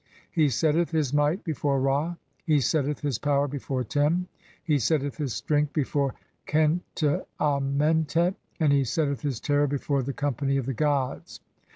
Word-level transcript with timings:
He 0.31 0.49
setteth 0.49 0.89
his 0.89 1.13
might 1.13 1.43
before 1.43 1.79
Ra, 1.79 2.15
he 2.43 2.59
setteth 2.59 3.01
his 3.01 3.19
power 3.19 3.47
before 3.47 3.83
Tem, 3.83 4.27
[he 4.63 4.79
setteth 4.79 5.17
his 5.17 5.35
strength] 5.35 5.73
before 5.73 6.15
Khenti 6.47 7.21
Amentet, 7.39 8.33
and 8.59 8.73
he 8.73 8.83
setteth 8.83 9.21
his 9.21 9.39
terror 9.39 9.67
before 9.67 10.01
the 10.01 10.11
company 10.11 10.57
of 10.57 10.65
the 10.65 10.73
gods. 10.73 11.39